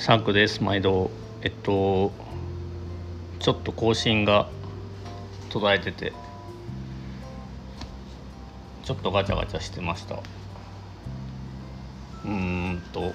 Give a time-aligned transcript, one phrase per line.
[0.00, 1.10] サンクです毎度。
[1.42, 2.10] えっと
[3.38, 4.48] ちょっと更新が
[5.50, 6.12] 途絶えてて
[8.82, 10.14] ちょっとガチャガチャしてました。
[10.14, 13.12] うーんと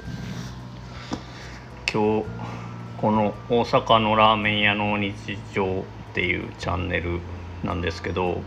[1.92, 2.26] 今日
[3.02, 7.20] この大阪のラーメン屋の日常っていうチャンネル
[7.64, 8.44] なんですけど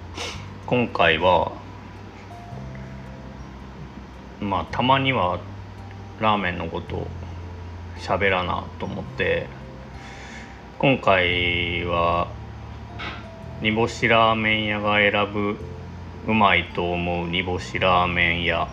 [0.66, 1.50] 今回は
[4.38, 5.40] まあたまには
[6.20, 7.08] ラーメンのことを
[7.98, 9.46] 喋らなと思って
[10.78, 12.28] 今回は
[13.60, 15.56] 煮干しラーメン屋が選ぶ
[16.26, 18.68] うまいと思う煮干しラーメン屋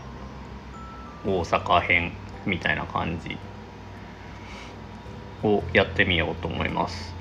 [1.25, 2.11] 大阪編
[2.45, 3.37] みたいな感じ
[5.43, 7.15] をやってみようと思います。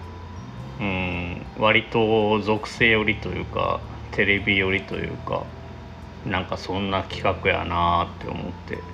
[0.80, 3.80] うん割と属性寄りというか
[4.10, 5.44] テレビ寄りというか
[6.26, 8.93] なんかそんな企画やなって思って。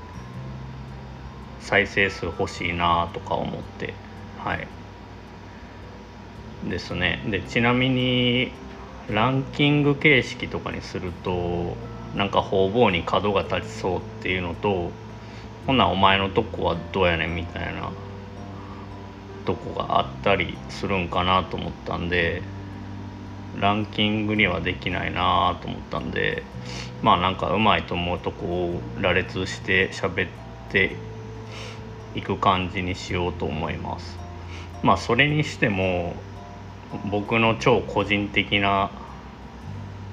[1.60, 3.94] 再生数欲しいなとか思って。
[4.38, 4.66] はい。
[6.68, 7.22] ですね。
[7.26, 8.52] でちなみに
[9.08, 11.76] ランキング形式とかにすると
[12.14, 14.90] なんか方々に角が立ちそうっていうのと
[15.66, 17.90] ほなお前のとこはどうやねんみたいな
[19.44, 22.42] とこがあったりするんかなと思ったんで
[23.60, 26.42] ランキングにはできないなと思ったんで
[27.02, 30.30] まあなんかうまいと思うとこを羅列して喋っ
[30.70, 30.96] て
[32.14, 34.18] いく感じにしようと思います。
[34.82, 36.14] まあそれにしても
[37.10, 38.90] 僕の超個人的な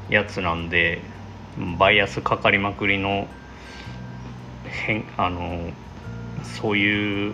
[0.10, 1.02] やつなんで
[1.80, 3.28] バイアスかかりまくりの
[4.66, 5.72] 変あの
[6.44, 7.34] そういう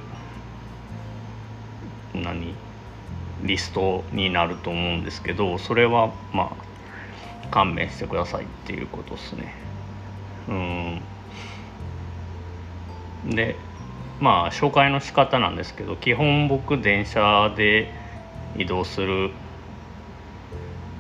[2.14, 2.54] 何
[3.44, 9.54] リストになると思うんですけどそれはまあ勘弁してくださいっていうことですね。
[10.48, 11.02] うん。
[13.36, 13.56] で
[14.20, 17.92] まあ紹介の仕方なんですけど基本僕電車で
[18.58, 19.32] 移動する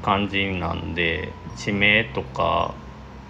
[0.01, 2.74] 感じなんで地名とか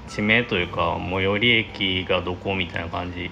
[0.07, 3.29] 地名というか最寄り駅がどこみたいな感じ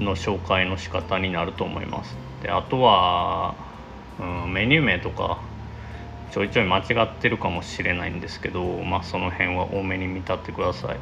[0.00, 2.16] の紹介の仕方になると思います。
[2.42, 3.54] であとは、
[4.18, 5.40] うん、メニュー名とか
[6.32, 10.96] ちょいちょい間違ってるかもしれないんですけどまあその辺は多めに見立ってください。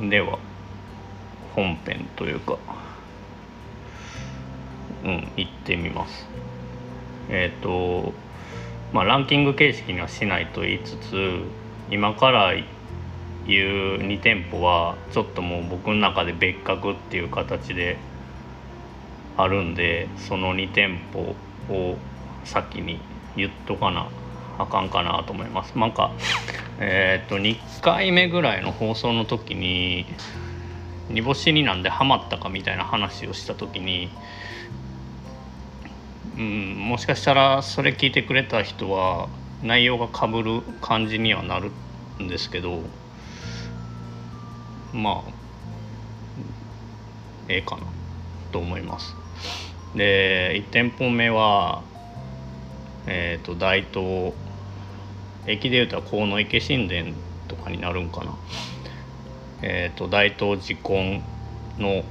[0.00, 0.10] うん。
[0.10, 0.38] では。
[1.58, 2.56] 本編というか
[5.04, 6.24] うん行ってみます。
[7.30, 8.12] えっ、ー、と
[8.92, 11.40] まあランキング形式にはしないと言いつつ
[11.90, 12.52] 今から
[13.48, 17.96] 言う2店舗はちょっともう僕の中で別格っていう形で
[19.36, 21.34] あるんでその2店舗
[21.74, 21.96] を
[22.44, 23.00] 先に
[23.36, 24.08] 言っとかな
[24.58, 25.76] あかんかなと思います。
[25.76, 26.12] なんか
[26.78, 30.06] えっ、ー、と2回目ぐらいの放送の時に
[31.10, 34.10] 煮干しになんでハマったかみたいな話をした時に
[36.36, 39.28] うんもしかしたらそれ聞いてくれた人は
[39.62, 41.72] 内容がかぶる感じにはなる
[42.22, 42.82] んですけど
[44.92, 45.30] まあ
[47.48, 47.82] ええかな
[48.52, 49.14] と思います。
[49.94, 51.82] で1店舗目は
[53.06, 54.34] えっ、ー、と大東
[55.46, 57.14] 駅でいうと河野池神殿
[57.48, 58.36] とかになるんかな。
[59.62, 61.22] えっ、ー、と大東寺根
[61.78, 62.04] の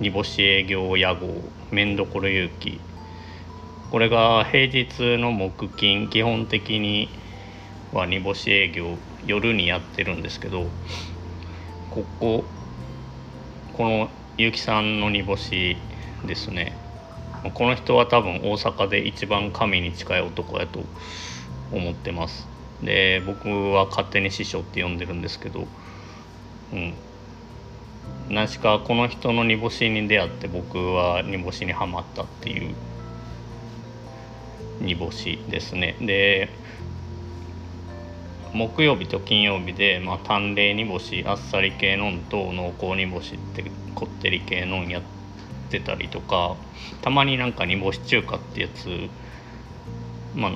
[0.00, 1.28] 煮干し営業屋号
[1.70, 2.80] 麺どころ勇気
[3.90, 7.08] これが平日の木金基本的に
[7.92, 10.66] は煮干し営業夜にやってるんですけど
[11.90, 12.44] ここ
[13.76, 15.76] この結城さんの煮干し
[16.24, 16.76] ですね。
[17.54, 20.84] この人は多分大阪で一番神に近い男やと
[21.72, 22.46] 思ってます。
[22.82, 25.66] で僕は勝手に師匠って呼んでるんですけど
[26.72, 26.94] うん。
[28.30, 32.74] 何しかこの人の煮干しに出会って僕は煮干しにはまったっていう
[34.80, 35.96] 煮干しですね。
[36.00, 36.48] で
[38.52, 43.64] 木曜日と金曜日で、まあ、淡麗煮干しあっさり系のんと濃厚煮干しって
[43.94, 45.02] こってり系のんやっ
[45.70, 46.56] てたりとか
[47.00, 49.08] たまになんか煮干し中華ってやつ
[50.34, 50.52] まあ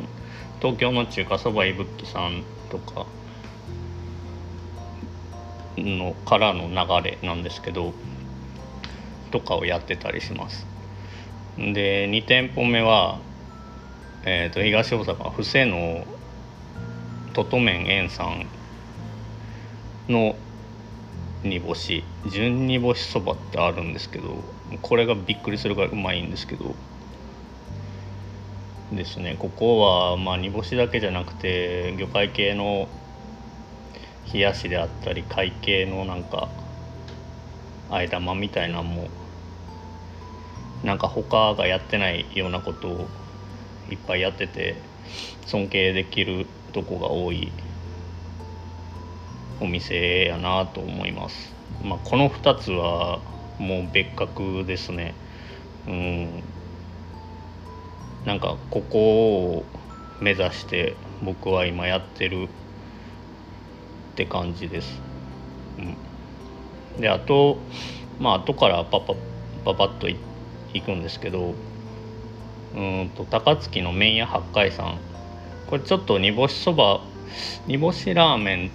[0.60, 3.06] 東京の中華そばいぶっきさんとか
[5.76, 7.92] のからの流れなんですけど
[9.30, 10.66] とかをやってたりします。
[11.56, 13.20] で2店舗目は、
[14.24, 16.04] えーと、東大阪布施の
[17.32, 18.46] ととめんえんさん
[20.08, 20.36] の
[21.42, 22.04] 煮干し。
[22.26, 24.42] 純煮干しそばってあるんですけど
[24.80, 26.74] これがびっくりするぐらいうまいんですけど。
[28.92, 29.36] ですね。
[29.38, 32.88] ここはまあ煮干しだけじゃなくて魚介系の
[34.32, 36.48] 冷やしであったり貝系のなんか
[37.90, 39.08] あえ玉みたいなのも
[40.82, 43.08] なんか他がやってないようなことを
[43.90, 44.76] いっぱいやってて
[45.46, 47.52] 尊敬できるとこが多い
[49.60, 51.54] お店やなと思います。
[51.82, 53.20] まあ、この2つは
[53.58, 55.14] もう別格ですね。
[55.86, 56.42] うん、
[58.26, 59.64] なんかここを
[60.20, 62.48] 目指して僕は今やってる
[64.14, 65.02] って感じです。
[65.76, 67.58] うん、であと
[68.20, 69.14] まあ後からパパ
[69.64, 70.16] パパッとい
[70.80, 71.54] くんですけど
[72.76, 74.98] うんと高槻の麺屋八海山
[75.66, 77.00] これちょっと煮干しそば
[77.66, 78.70] 煮干しラーメ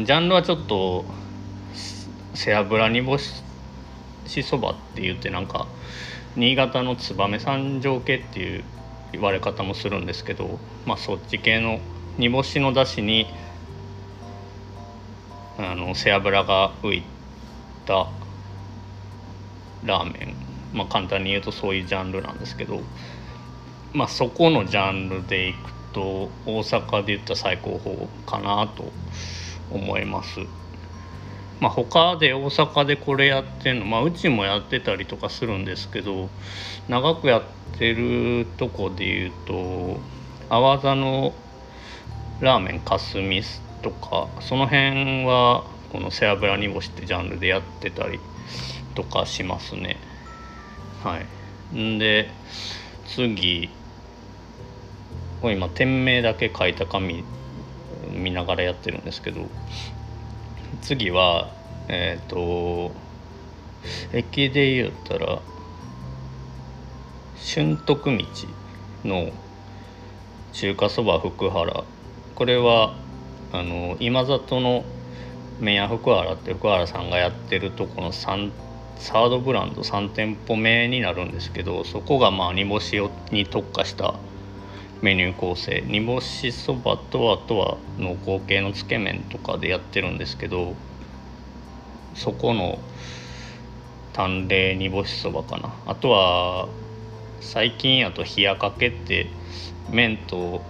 [0.00, 1.06] ンジャンルはちょっと
[2.34, 5.66] 背脂煮干しそばって言ってなんか
[6.36, 8.64] 新潟の燕三条系っていう
[9.12, 11.80] 言われ方もするんですけどまあそっち系の
[12.18, 13.26] 煮干しのだしに
[15.58, 17.02] あの背脂が浮い
[17.84, 18.08] た
[19.84, 20.36] ラーメン
[20.72, 22.80] まあ簡単に言うとそういうジャンルなんですけど
[23.92, 28.92] まあそこのジャンルでいくと大阪で言った最高峰かなと
[29.72, 30.40] 思います。
[31.60, 36.28] まあ、他で大阪でこれやってんの、まあ、うちもやってたりとかするんですけど
[36.88, 37.42] 長くやっ
[37.76, 39.96] てるとこで言うと
[40.48, 41.34] 阿波座の
[42.40, 43.42] ラーメンかすみ
[43.82, 48.20] とかその辺はこの背脂煮干しってジャンルでやってたり
[48.94, 49.96] とかしますね。
[51.02, 51.20] は
[51.74, 51.78] い。
[51.78, 52.30] んで
[53.06, 53.70] 次。
[55.40, 57.24] これ今店名だけ書いた紙
[58.12, 59.46] 見ながらやってるんですけど
[60.82, 61.48] 次は
[61.88, 62.92] えっ、ー、と
[64.12, 65.40] 駅で言ったら
[67.54, 68.24] 春徳道
[69.04, 69.30] の
[70.52, 71.84] 中華そば福原。
[72.34, 72.94] これは
[73.52, 74.84] あの今里の
[75.60, 78.50] 麺屋福原って福原さんがやってるとこの3
[78.98, 83.00] サードブランド3店舗目になるんですけどそこがまあ煮干し
[83.30, 84.14] に特化した
[85.00, 85.82] メニュー構成。
[85.86, 90.74] 煮干しそばとあとは濃厚系のつけ麺とかでやってるんですけど
[92.14, 92.78] そこの
[94.12, 95.72] 淡麗煮干しそばかな。
[95.86, 96.68] あとは
[97.40, 99.30] 最近やと冷やかけって
[99.88, 100.60] 麺と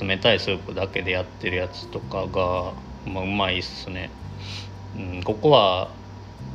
[0.00, 2.72] 冷たいスープだけでやってるやつとかが、
[3.06, 4.10] まあ、うまいっすね、
[4.96, 5.90] うん、ここは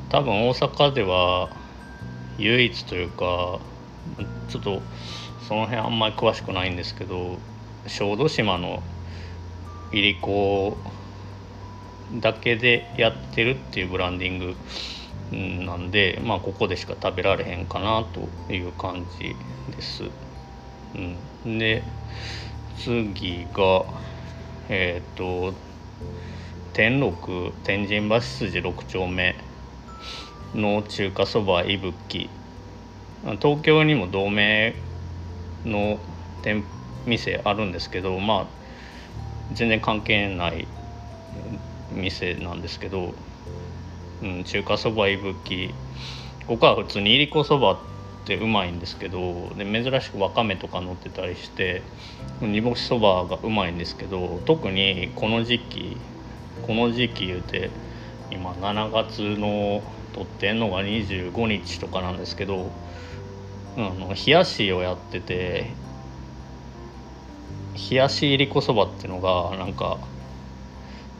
[0.10, 1.50] 多分大阪では
[2.38, 3.60] 唯一というか
[4.50, 4.82] ちょっと
[5.48, 7.38] その辺あんまり詳しくないんですけど
[7.88, 8.82] 小豆島の
[9.92, 10.78] いりこ
[12.20, 14.56] だけでやってるっていうブランディング
[15.66, 19.36] なんでまあここでしか食べられへんかなという感じ
[19.76, 20.04] です。
[21.46, 21.84] うん、で
[22.78, 23.86] 次が
[24.70, 25.54] えっ、ー、と
[26.74, 29.36] 天禄天神橋筋6丁目
[30.56, 32.30] の中華そばいぶき
[33.40, 34.74] 東京にも同名
[35.66, 36.00] の
[36.44, 36.64] 店
[37.06, 38.48] 店あるんですけどまあ
[39.54, 40.68] 全然関係ない
[41.92, 43.14] 店なんですけど、
[44.22, 45.74] うん、中華そばいぶき
[46.48, 47.80] ここは普通にいりこそば
[48.24, 51.82] ってうまいんですけどで珍しくわかめとか乗ってたりして
[52.42, 55.98] 煮干しそばがうまいんですけど特にこの時期
[56.66, 57.70] この時期言うて
[58.32, 59.84] 今7月の
[60.14, 62.72] 撮ってんのが25日とかなんですけど
[63.76, 65.72] あの冷やしをやってて
[67.92, 69.98] 冷やしいりこそばっていうのがなんか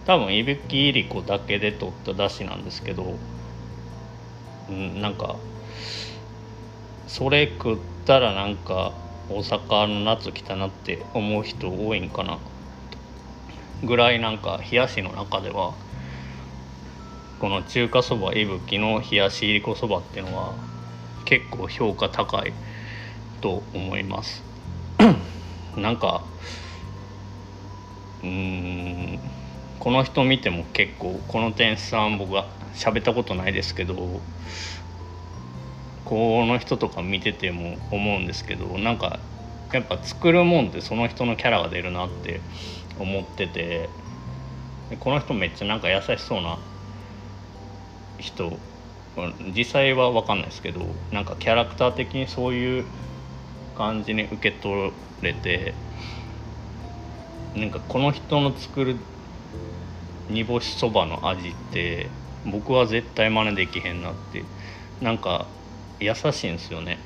[0.06, 3.16] 多分いびきいりこだけで取っただしなんですけど、
[4.70, 5.36] うん、なんか
[7.14, 8.92] それ食ったらなんか
[9.30, 12.40] 大阪の夏来たなって思う人多いんかな。
[13.84, 15.76] ぐらいなんか冷やしの中では
[17.40, 20.56] この中華そばいぶきの冷やしいりこそばっていうのは
[21.26, 22.54] 結構評価高い
[23.42, 24.44] と思います。
[25.78, 26.24] なんか
[28.24, 29.20] うーん
[29.78, 34.20] この人見ても結構この店さん僕は喋ったことないですけど
[36.06, 39.20] この人とか見てても思うんですけどなんか
[39.72, 42.42] やっぱ作るもんってその人のキャラが出るなって
[43.00, 43.90] 思ってて
[45.00, 46.60] この人めっちゃなんか優しそうな
[48.20, 48.60] 人。
[49.56, 50.82] 実際は分かんないですけど
[51.12, 52.86] なんかキャラクター的にそういう
[53.78, 54.92] 感じに受け取
[55.22, 55.76] れて
[57.56, 58.96] なんかこの人の作る
[60.30, 62.10] 煮干しそばの味って
[62.46, 64.44] 僕は絶対真似できへんなって
[65.00, 65.48] なんか
[66.00, 67.00] 優しいんですよね。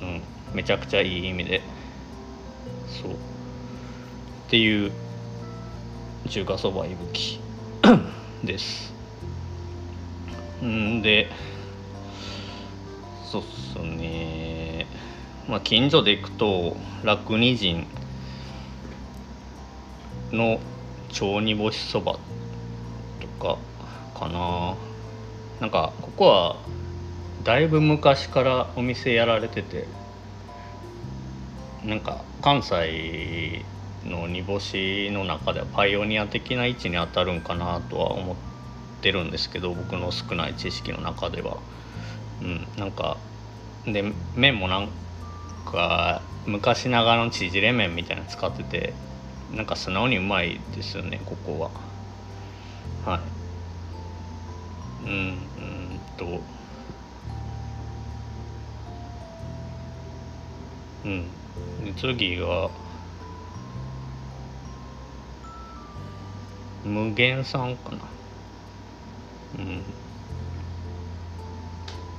[0.00, 0.22] うん。
[0.54, 1.62] めちゃくちゃいい意味で。
[2.86, 3.12] そう。
[3.12, 3.16] っ
[4.48, 4.92] ていう
[6.28, 7.40] 中華そばいぶき。
[8.44, 8.94] です。
[10.62, 11.30] んで
[13.30, 14.86] そうっすね。
[15.48, 17.86] まあ、近所で行くと楽二人
[20.32, 20.60] の
[21.10, 22.18] 超煮干しそば
[23.20, 23.58] とか
[24.18, 24.76] かな。
[25.60, 26.56] なんかここは
[27.44, 29.86] だいぶ昔からお店やられてて
[31.84, 33.66] なんか関西
[34.02, 38.36] の煮干しの中ではパイオニア的な位置に当たるんかなとは思っ
[39.02, 41.58] てるんですけど僕の少ない知識の中では。
[42.40, 43.18] うん、なんか
[43.86, 44.02] で
[44.34, 44.88] 麺もなん
[45.66, 48.94] か昔ながらの縮れ麺みたいなの使ってて
[49.50, 51.70] なんか素直にうまいですよねここは。
[53.04, 53.20] は
[55.02, 55.04] い。
[55.04, 56.63] うんうんと。
[61.04, 61.22] うん。
[61.84, 62.70] で次が
[66.84, 67.98] 無限さんかな。
[69.58, 69.82] うん。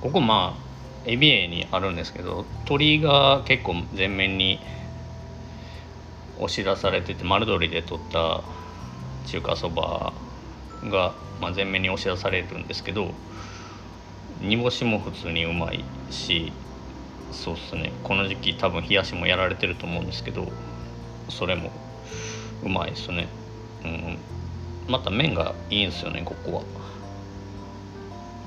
[0.02, 4.60] ここまあエビエにあるんですけど鳥が結構全面に
[6.38, 8.42] 押し出されてて丸鶏で取った
[9.28, 10.14] 中華そば
[10.84, 13.12] が、まあ、全面に押し出されるんですけど
[14.42, 16.52] 煮干しも普通にうまいし
[17.32, 17.92] そうっすね。
[18.04, 20.52] この時期多分冷やしもやられてると思うんですけど
[21.30, 21.72] それも
[22.64, 23.28] うまいですね、
[23.84, 24.18] うん、
[24.88, 26.64] また麺がいいんですよねここは、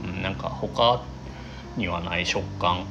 [0.04, 1.02] うん、なんか他
[1.76, 2.84] にはない食感。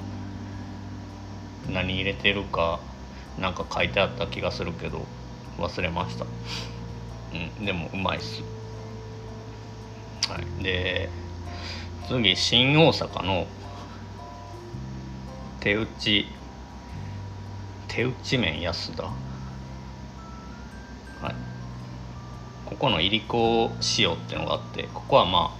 [1.69, 2.79] 何入れてるか
[3.37, 5.05] なんか書いてあった気がするけど
[5.57, 6.25] 忘れました。
[7.33, 8.41] うんでもうまいっす。
[10.29, 10.63] はい。
[10.63, 11.09] で
[12.07, 13.47] 次新大阪の
[15.67, 16.25] 手打ち。
[17.89, 19.03] 手打ち麺安田？
[19.03, 19.11] は
[21.29, 21.35] い。
[22.63, 23.69] ここのいりこ
[23.99, 25.51] 塩っていうのがあってここはま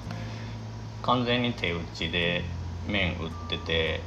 [1.04, 2.46] あ完全に手打ちで
[2.88, 4.00] 麺売ってて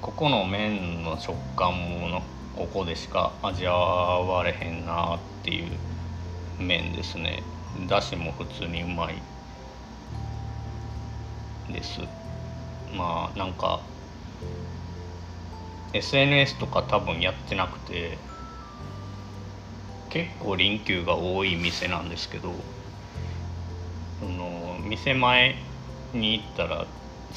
[0.00, 2.20] ここの麺の食感も
[2.56, 5.78] ここでしか味わわれへんなっていう
[6.58, 7.44] 麺ですね。
[7.88, 9.22] だしも普通にうまい。
[11.72, 12.00] です。
[12.92, 13.78] まあなんか
[15.92, 18.18] SNS とか多分やってなくて
[20.10, 22.54] 結構臨休が多い店なんですけど
[24.20, 25.56] その店前
[26.12, 26.86] に行ったら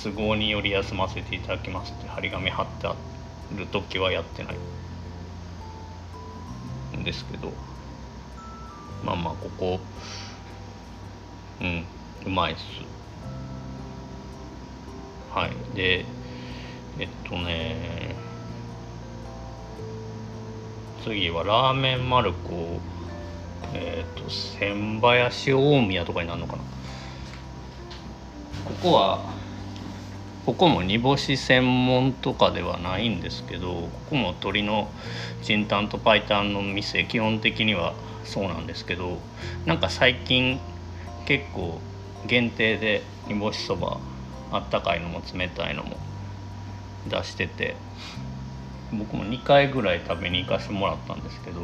[0.03, 2.95] 都合により休ませていただきますって張り紙貼ってあ
[3.51, 4.57] る時はやってない
[6.97, 7.53] んですけど
[9.03, 9.79] まあまあここ
[11.61, 11.85] うん
[12.25, 12.61] うまいっす。
[15.29, 15.75] はい。
[15.75, 16.05] で
[16.97, 17.94] えっとね
[21.05, 22.79] 次はラーメンマルコ
[23.75, 26.63] えっ、と千林大宮とかになるのかな。
[28.65, 29.19] ここは
[30.47, 34.89] ここも煮干し専門とかではないんですけどここも鶏の
[35.43, 37.93] チンタンとパイタンの店基本的には
[38.23, 39.19] そうなんですけど
[39.67, 40.59] なんか最近
[41.27, 41.79] 結構
[42.25, 43.99] 限定で煮干しそば
[44.51, 45.97] あったかいのも冷たいのも
[47.07, 47.75] 出してて
[48.91, 51.61] 僕も2回ぐらい食べに行かしてもらったんですけど、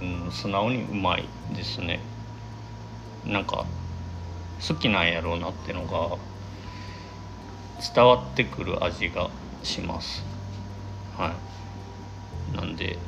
[0.00, 2.00] うん、素直にうまいですね。
[3.24, 3.66] なんか
[4.66, 6.16] 好きなんやろうなってのが
[7.94, 9.30] 伝わってくる味が
[9.62, 10.24] します。
[11.16, 11.34] は
[12.52, 12.56] い。
[12.56, 12.98] なんで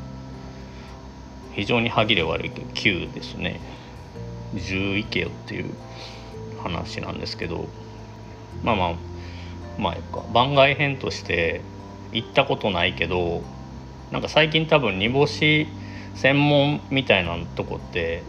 [1.53, 3.59] 非常に歯切れ悪いけど9ですね。
[4.55, 5.69] 10いけよっていう。
[6.63, 7.67] 話なんですけど
[8.63, 8.95] まあまあ
[9.77, 11.61] まあ番外編として
[12.11, 13.41] 行ったことないけど
[14.11, 15.67] なんか最近多分煮干し
[16.15, 18.23] 専門みたいなとこって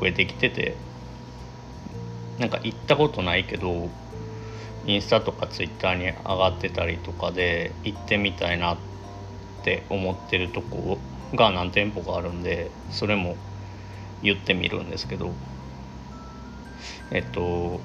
[0.00, 0.76] 増えてきてて
[2.38, 3.88] なんか行ったことないけど
[4.86, 8.76] インスタとかツイッターに上がってたりとかで行ってみたいなっ
[9.64, 10.98] て思ってるとこ
[11.34, 13.36] が何店舗かあるんでそれも
[14.22, 15.32] 言ってみるんですけど
[17.10, 17.80] えっと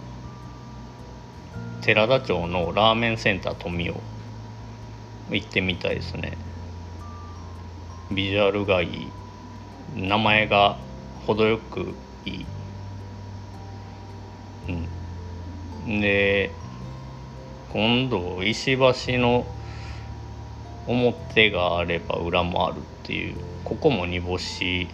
[1.82, 3.94] 寺田町のラーメンセンター富雄。
[5.32, 6.38] 行ってみたいですね。
[8.12, 9.08] ビジュアルがいい。
[9.96, 10.78] 名前が
[11.25, 11.94] 程よく
[12.25, 12.46] いい、
[15.88, 16.51] うん、で
[17.74, 19.46] 今度石橋の
[20.88, 23.36] 表があれば裏もあるっていう。
[23.63, 24.90] ここも煮干し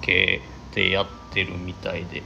[0.00, 0.40] 系
[0.74, 2.22] でやっててるみたいで。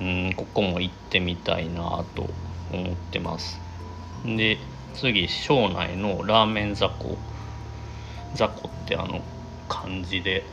[0.00, 2.28] んここも行ってみたいなと
[2.72, 3.60] 思ってます。
[4.24, 4.58] で
[4.94, 7.16] 次庄内のラーメン雑魚。
[8.34, 9.22] 雑魚ってあの
[9.68, 10.44] 漢字で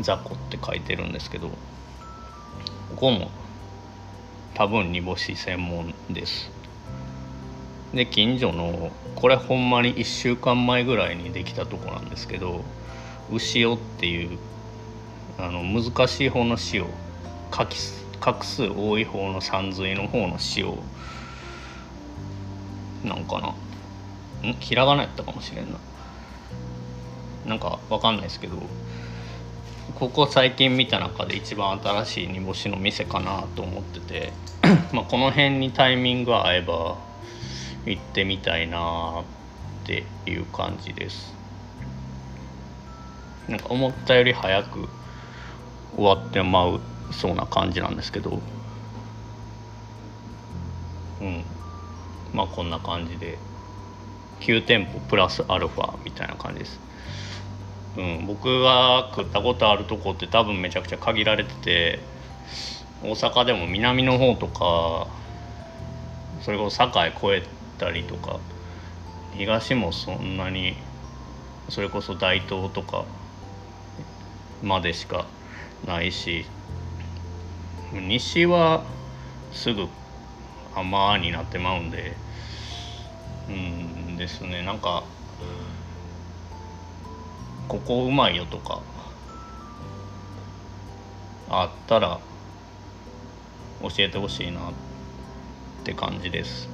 [0.00, 1.54] 雑魚って書いてるんですけどこ
[2.96, 3.30] こも
[4.54, 6.50] 多分煮干し専門です。
[7.94, 12.64] で近所のこれほんまに1週間前ぐらいにできたとこなんですけど
[13.30, 14.38] 牛尾っていう
[15.38, 16.86] あの難しい方の塩
[18.20, 20.78] 画数多い方の山水の方の塩
[23.04, 23.48] なんかな。
[24.50, 24.54] ん？
[24.60, 25.78] ひらがなやったかもしれんな。
[27.46, 28.56] なんかわかんないですけど
[29.96, 34.32] ここ最近見た中で一番新しい煮干しの店かなと思ってて
[34.92, 36.96] まあこの辺にタイミングが合えば
[37.84, 39.24] 行ってみたいなっ
[39.84, 41.34] ていう感じです。
[43.48, 44.88] なんか思ったより早く
[45.96, 46.80] 終わってまう
[47.12, 48.40] そうな感じなんですけど。
[51.20, 51.44] うん。
[52.32, 53.38] まあこんな感じで。
[54.40, 56.78] 9店舗プラスアルファみたいな感じです。
[57.96, 62.00] うん、僕が食ったことあるとこって多分めちゃくちゃ限られてて
[63.02, 65.06] 大阪でも南の方とか
[66.40, 67.48] それこそ堺越え
[67.78, 68.40] たりとか
[69.36, 70.74] 東もそんなに
[71.68, 73.04] それこそ大東とか
[74.62, 75.26] までしか
[75.86, 76.46] ないし
[77.92, 78.84] 西は
[79.52, 79.86] すぐ
[80.74, 82.16] 甘になってまうんで
[83.48, 84.62] うんですね。
[84.62, 85.04] なんか
[87.68, 88.80] ここうまいよとか
[91.48, 92.20] あったら
[93.82, 94.72] 教えてほしいなっ
[95.84, 96.68] て感じです。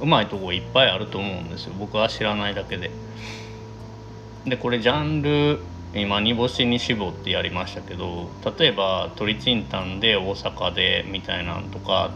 [0.00, 1.74] うまいとこいっぱいあると思うんですよ。
[1.78, 2.90] 僕は知らないだけで。
[4.44, 5.60] でこれジャンル
[6.00, 8.28] 今煮干しに絞ってやりましたけど
[8.58, 12.12] 例えば鶏チンタンで大阪でみたいなんとか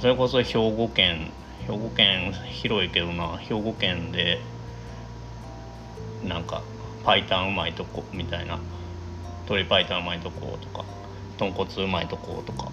[0.00, 1.30] それこそ兵庫県
[1.66, 4.40] 兵庫県広いけどな兵庫県で
[6.24, 6.62] なんか
[7.04, 8.58] 白湯うまいとこみたいな。
[9.46, 10.84] 鶏白湯うまいとことか
[11.38, 12.72] 豚骨うまいとことか、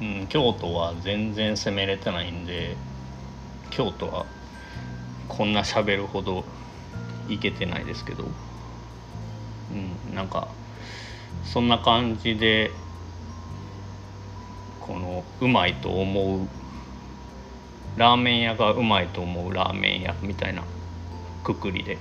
[0.00, 2.76] うん、京都は全然攻めれてないんで
[3.70, 4.26] 京都は
[5.28, 6.44] こんな喋るほど
[7.28, 8.24] いけてないですけど、
[9.72, 10.48] うん、なんか
[11.44, 12.70] そんな感じで
[14.80, 16.48] このうまいと思う
[17.96, 20.62] ラーメン屋がうまいと思うラーメン屋みたいな
[21.42, 21.98] くくりで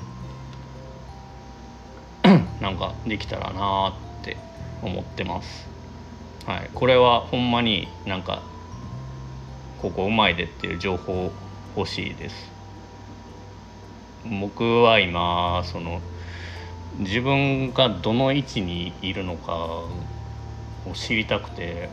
[2.62, 4.38] なんかできたらなって
[4.82, 5.68] 思ってます。
[6.46, 8.44] はい、これはほんまになんか
[9.82, 11.32] ここうまいでっていう情報
[11.76, 12.55] 欲しいです。
[14.26, 16.02] 僕は今その
[16.98, 19.90] 自分がどの位置にいるのかを
[20.94, 21.90] 知りたくて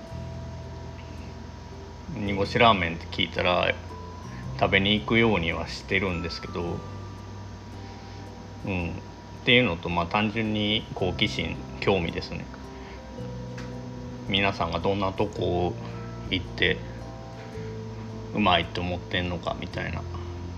[2.14, 3.74] 煮干しラーメンって聞いたら
[4.58, 6.78] 食べに行くようにはしてるんですけど
[8.64, 8.92] うん、っ
[9.44, 12.44] ていうのとまあ単純に好奇心興味ですね。
[14.28, 15.74] 皆さんがどんなとこ
[16.30, 16.78] 行って
[18.34, 20.00] うまいって思ってんのかみたいな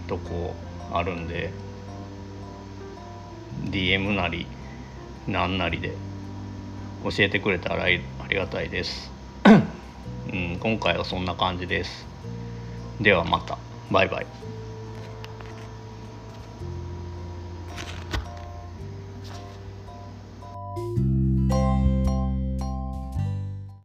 [0.06, 0.54] とこ
[0.92, 1.50] あるんで
[3.64, 4.46] DM なり
[5.26, 5.94] 何なりで
[7.02, 8.02] 教えてくれたらあり
[8.36, 9.12] がたいです、
[10.32, 12.06] うん、今回はそんな感じです。
[13.00, 13.58] ではまた。
[13.90, 14.53] バイバイ